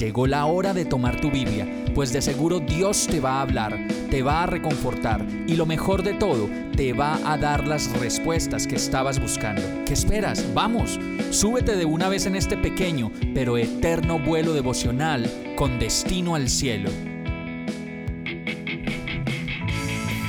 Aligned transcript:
Llegó 0.00 0.26
la 0.26 0.46
hora 0.46 0.72
de 0.72 0.86
tomar 0.86 1.20
tu 1.20 1.30
Biblia, 1.30 1.68
pues 1.94 2.10
de 2.10 2.22
seguro 2.22 2.58
Dios 2.58 3.06
te 3.06 3.20
va 3.20 3.32
a 3.32 3.42
hablar, 3.42 3.86
te 4.10 4.22
va 4.22 4.44
a 4.44 4.46
reconfortar 4.46 5.26
y 5.46 5.56
lo 5.56 5.66
mejor 5.66 6.02
de 6.02 6.14
todo, 6.14 6.48
te 6.74 6.94
va 6.94 7.20
a 7.30 7.36
dar 7.36 7.68
las 7.68 7.92
respuestas 8.00 8.66
que 8.66 8.76
estabas 8.76 9.20
buscando. 9.20 9.60
¿Qué 9.84 9.92
esperas? 9.92 10.54
Vamos, 10.54 10.98
súbete 11.28 11.76
de 11.76 11.84
una 11.84 12.08
vez 12.08 12.24
en 12.24 12.34
este 12.34 12.56
pequeño 12.56 13.12
pero 13.34 13.58
eterno 13.58 14.18
vuelo 14.18 14.54
devocional 14.54 15.30
con 15.54 15.78
destino 15.78 16.34
al 16.34 16.48
cielo. 16.48 16.88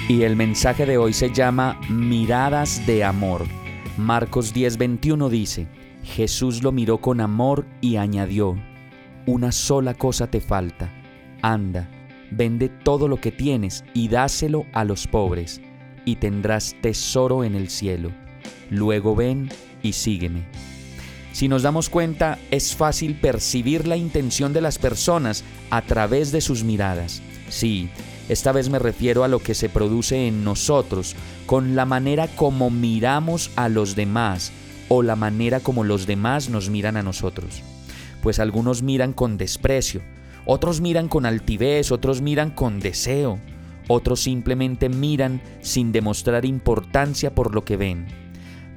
Y 0.10 0.24
el 0.24 0.36
mensaje 0.36 0.86
de 0.86 0.98
hoy 0.98 1.14
se 1.14 1.32
llama 1.32 1.80
Miradas 1.90 2.86
de 2.86 3.06
Amor. 3.06 3.46
Marcos 3.96 4.54
10:21 4.54 5.30
dice, 5.30 5.68
Jesús 6.04 6.62
lo 6.62 6.74
miró 6.74 6.98
con 6.98 7.22
amor 7.22 7.66
y 7.80 7.96
añadió, 7.96 8.58
una 9.26 9.52
sola 9.52 9.94
cosa 9.94 10.28
te 10.28 10.42
falta. 10.42 10.92
Anda, 11.42 11.90
vende 12.32 12.70
todo 12.70 13.08
lo 13.08 13.20
que 13.20 13.32
tienes 13.32 13.84
y 13.94 14.08
dáselo 14.08 14.66
a 14.74 14.84
los 14.84 15.08
pobres, 15.08 15.62
y 16.06 16.16
tendrás 16.16 16.76
tesoro 16.82 17.44
en 17.44 17.56
el 17.56 17.70
cielo. 17.70 18.12
Luego 18.70 19.16
ven 19.16 19.50
y 19.84 19.94
sígueme. 19.94 20.46
Si 21.34 21.48
nos 21.48 21.64
damos 21.64 21.90
cuenta, 21.90 22.40
es 22.52 22.76
fácil 22.76 23.16
percibir 23.16 23.88
la 23.88 23.98
intención 23.98 24.54
de 24.54 24.62
las 24.62 24.78
personas 24.78 25.44
a 25.70 25.82
través 25.82 26.32
de 26.32 26.42
sus 26.42 26.64
miradas. 26.64 27.22
Sí, 27.50 27.90
esta 28.28 28.52
vez 28.52 28.70
me 28.70 28.80
refiero 28.80 29.24
a 29.24 29.28
lo 29.28 29.40
que 29.40 29.56
se 29.56 29.70
produce 29.70 30.28
en 30.28 30.44
nosotros, 30.44 31.16
con 31.46 31.76
la 31.76 31.86
manera 31.86 32.28
como 32.28 32.70
miramos 32.70 33.52
a 33.56 33.70
los 33.70 33.96
demás 33.96 34.52
o 34.90 35.04
la 35.04 35.16
manera 35.16 35.62
como 35.62 35.84
los 35.84 36.06
demás 36.06 36.50
nos 36.50 36.70
miran 36.70 36.98
a 36.98 37.04
nosotros 37.04 37.64
pues 38.22 38.40
algunos 38.40 38.82
miran 38.82 39.14
con 39.14 39.38
desprecio, 39.38 40.02
otros 40.46 40.82
miran 40.82 41.08
con 41.08 41.26
altivez, 41.26 41.92
otros 41.92 42.22
miran 42.22 42.52
con 42.52 42.80
deseo, 42.80 43.40
otros 43.88 44.22
simplemente 44.22 44.90
miran 44.90 45.42
sin 45.62 45.92
demostrar 45.92 46.46
importancia 46.46 47.36
por 47.36 47.54
lo 47.54 47.66
que 47.66 47.78
ven. 47.78 48.08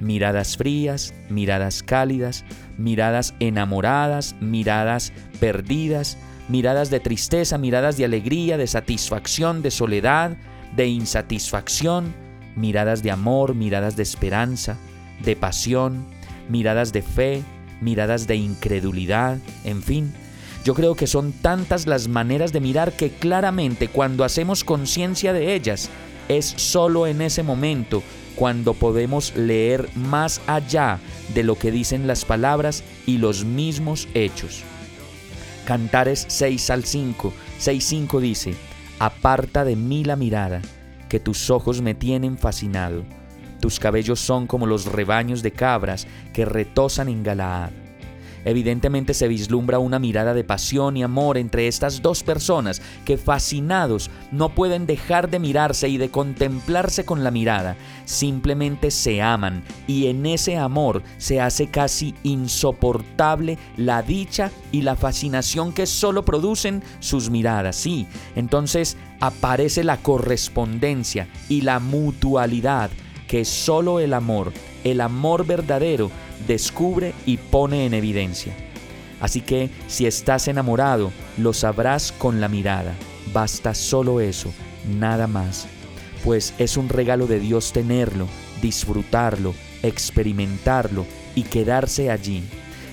Miradas 0.00 0.56
frías, 0.56 1.14
miradas 1.30 1.82
cálidas, 1.82 2.44
miradas 2.76 3.34
enamoradas, 3.38 4.34
miradas 4.40 5.12
perdidas, 5.40 6.18
miradas 6.48 6.90
de 6.90 7.00
tristeza, 7.00 7.58
miradas 7.58 7.96
de 7.96 8.04
alegría, 8.04 8.58
de 8.58 8.66
satisfacción, 8.66 9.62
de 9.62 9.70
soledad, 9.70 10.36
de 10.76 10.88
insatisfacción, 10.88 12.12
miradas 12.56 13.02
de 13.02 13.10
amor, 13.10 13.54
miradas 13.54 13.96
de 13.96 14.02
esperanza, 14.02 14.76
de 15.24 15.36
pasión, 15.36 16.04
miradas 16.48 16.92
de 16.92 17.02
fe, 17.02 17.42
miradas 17.80 18.26
de 18.26 18.36
incredulidad, 18.36 19.38
en 19.64 19.82
fin. 19.82 20.12
Yo 20.64 20.74
creo 20.74 20.94
que 20.94 21.06
son 21.06 21.32
tantas 21.32 21.86
las 21.86 22.08
maneras 22.08 22.52
de 22.52 22.60
mirar 22.60 22.92
que 22.92 23.10
claramente 23.10 23.88
cuando 23.88 24.24
hacemos 24.24 24.64
conciencia 24.64 25.32
de 25.32 25.54
ellas, 25.54 25.90
es 26.28 26.46
solo 26.56 27.06
en 27.06 27.20
ese 27.20 27.42
momento 27.42 28.02
cuando 28.34 28.74
podemos 28.74 29.36
leer 29.36 29.88
más 29.94 30.40
allá 30.46 30.98
de 31.34 31.42
lo 31.42 31.56
que 31.56 31.70
dicen 31.70 32.06
las 32.06 32.24
palabras 32.24 32.82
y 33.06 33.18
los 33.18 33.44
mismos 33.44 34.08
hechos. 34.14 34.62
Cantares 35.66 36.24
6 36.28 36.70
al 36.70 36.84
5, 36.84 37.32
6.5 37.60 38.20
dice, 38.20 38.54
Aparta 38.98 39.64
de 39.64 39.76
mí 39.76 40.04
la 40.04 40.16
mirada, 40.16 40.62
que 41.08 41.20
tus 41.20 41.50
ojos 41.50 41.82
me 41.82 41.94
tienen 41.94 42.38
fascinado 42.38 43.04
tus 43.64 43.80
cabellos 43.80 44.20
son 44.20 44.46
como 44.46 44.66
los 44.66 44.84
rebaños 44.84 45.42
de 45.42 45.50
cabras 45.50 46.06
que 46.34 46.44
retosan 46.44 47.08
en 47.08 47.22
Galaad. 47.22 47.70
Evidentemente 48.44 49.14
se 49.14 49.26
vislumbra 49.26 49.78
una 49.78 49.98
mirada 49.98 50.34
de 50.34 50.44
pasión 50.44 50.98
y 50.98 51.02
amor 51.02 51.38
entre 51.38 51.66
estas 51.66 52.02
dos 52.02 52.22
personas 52.22 52.82
que 53.06 53.16
fascinados 53.16 54.10
no 54.30 54.50
pueden 54.50 54.84
dejar 54.84 55.30
de 55.30 55.38
mirarse 55.38 55.88
y 55.88 55.96
de 55.96 56.10
contemplarse 56.10 57.06
con 57.06 57.24
la 57.24 57.30
mirada, 57.30 57.78
simplemente 58.04 58.90
se 58.90 59.22
aman 59.22 59.64
y 59.86 60.08
en 60.08 60.26
ese 60.26 60.58
amor 60.58 61.02
se 61.16 61.40
hace 61.40 61.68
casi 61.68 62.14
insoportable 62.22 63.56
la 63.78 64.02
dicha 64.02 64.50
y 64.72 64.82
la 64.82 64.94
fascinación 64.94 65.72
que 65.72 65.86
solo 65.86 66.22
producen 66.26 66.82
sus 67.00 67.30
miradas. 67.30 67.76
Sí, 67.76 68.06
entonces 68.36 68.98
aparece 69.20 69.84
la 69.84 69.96
correspondencia 69.96 71.28
y 71.48 71.62
la 71.62 71.80
mutualidad 71.80 72.90
que 73.34 73.44
solo 73.44 73.98
el 73.98 74.14
amor, 74.14 74.52
el 74.84 75.00
amor 75.00 75.44
verdadero, 75.44 76.08
descubre 76.46 77.14
y 77.26 77.36
pone 77.36 77.84
en 77.84 77.92
evidencia. 77.92 78.54
Así 79.18 79.40
que 79.40 79.70
si 79.88 80.06
estás 80.06 80.46
enamorado, 80.46 81.10
lo 81.36 81.52
sabrás 81.52 82.12
con 82.12 82.40
la 82.40 82.46
mirada. 82.46 82.94
Basta 83.32 83.74
solo 83.74 84.20
eso, 84.20 84.52
nada 85.00 85.26
más. 85.26 85.66
Pues 86.22 86.54
es 86.58 86.76
un 86.76 86.88
regalo 86.88 87.26
de 87.26 87.40
Dios 87.40 87.72
tenerlo, 87.72 88.28
disfrutarlo, 88.62 89.52
experimentarlo 89.82 91.04
y 91.34 91.42
quedarse 91.42 92.12
allí. 92.12 92.44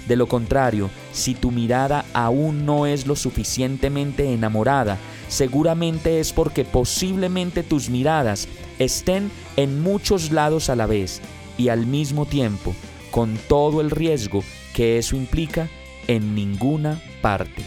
De 0.07 0.15
lo 0.15 0.25
contrario, 0.25 0.89
si 1.13 1.35
tu 1.35 1.51
mirada 1.51 2.03
aún 2.13 2.65
no 2.65 2.87
es 2.87 3.05
lo 3.05 3.15
suficientemente 3.15 4.33
enamorada, 4.33 4.97
seguramente 5.27 6.19
es 6.19 6.33
porque 6.33 6.65
posiblemente 6.65 7.61
tus 7.61 7.91
miradas 7.91 8.47
estén 8.83 9.31
en 9.57 9.81
muchos 9.81 10.31
lados 10.31 10.69
a 10.69 10.75
la 10.75 10.85
vez 10.85 11.21
y 11.57 11.69
al 11.69 11.85
mismo 11.85 12.25
tiempo, 12.25 12.73
con 13.11 13.37
todo 13.47 13.81
el 13.81 13.91
riesgo 13.91 14.43
que 14.73 14.97
eso 14.97 15.15
implica 15.15 15.69
en 16.07 16.35
ninguna 16.35 17.01
parte. 17.21 17.63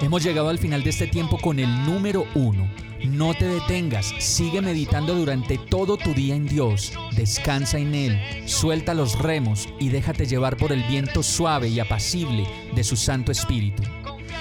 Hemos 0.00 0.22
llegado 0.22 0.48
al 0.48 0.58
final 0.58 0.84
de 0.84 0.90
este 0.90 1.08
tiempo 1.08 1.38
con 1.38 1.58
el 1.58 1.84
número 1.84 2.24
uno. 2.34 2.68
No 3.04 3.34
te 3.34 3.46
detengas, 3.46 4.12
sigue 4.18 4.60
meditando 4.60 5.14
durante 5.14 5.58
todo 5.58 5.96
tu 5.96 6.14
día 6.14 6.34
en 6.34 6.46
Dios, 6.46 6.92
descansa 7.14 7.78
en 7.78 7.94
Él, 7.94 8.20
suelta 8.46 8.94
los 8.94 9.18
remos 9.18 9.68
y 9.78 9.88
déjate 9.88 10.26
llevar 10.26 10.56
por 10.56 10.72
el 10.72 10.82
viento 10.84 11.22
suave 11.22 11.68
y 11.68 11.78
apacible 11.78 12.44
de 12.74 12.84
su 12.84 12.96
Santo 12.96 13.30
Espíritu. 13.30 13.82